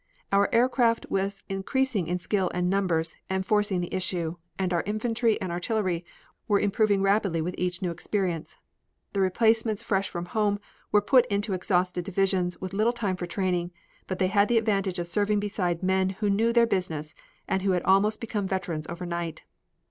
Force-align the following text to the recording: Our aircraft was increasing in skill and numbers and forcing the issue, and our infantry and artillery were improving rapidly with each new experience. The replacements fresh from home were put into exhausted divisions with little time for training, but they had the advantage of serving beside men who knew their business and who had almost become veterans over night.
Our 0.31 0.49
aircraft 0.51 1.05
was 1.11 1.43
increasing 1.47 2.07
in 2.07 2.17
skill 2.17 2.49
and 2.55 2.67
numbers 2.71 3.17
and 3.29 3.45
forcing 3.45 3.81
the 3.81 3.93
issue, 3.93 4.37
and 4.57 4.73
our 4.73 4.81
infantry 4.87 5.39
and 5.39 5.51
artillery 5.51 6.03
were 6.47 6.59
improving 6.59 7.03
rapidly 7.03 7.39
with 7.39 7.53
each 7.59 7.83
new 7.83 7.91
experience. 7.91 8.57
The 9.13 9.21
replacements 9.21 9.83
fresh 9.83 10.09
from 10.09 10.25
home 10.33 10.59
were 10.91 11.03
put 11.03 11.27
into 11.27 11.53
exhausted 11.53 12.03
divisions 12.03 12.59
with 12.59 12.73
little 12.73 12.93
time 12.93 13.15
for 13.15 13.27
training, 13.27 13.73
but 14.07 14.17
they 14.17 14.25
had 14.25 14.47
the 14.47 14.57
advantage 14.57 14.97
of 14.97 15.05
serving 15.07 15.39
beside 15.39 15.83
men 15.83 16.09
who 16.09 16.31
knew 16.31 16.51
their 16.51 16.65
business 16.65 17.13
and 17.47 17.61
who 17.61 17.73
had 17.73 17.83
almost 17.83 18.19
become 18.19 18.47
veterans 18.47 18.87
over 18.87 19.05
night. 19.05 19.43